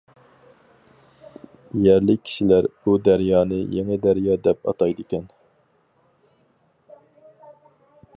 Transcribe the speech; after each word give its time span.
يەرلىك 1.87 2.23
كىشىلەر 2.29 2.67
بۇ 2.87 2.95
دەريانى 3.07 3.59
يېڭى 3.75 3.99
دەريا 4.07 4.37
دەپ 4.49 4.71
ئاتايدىكەن. 4.71 5.29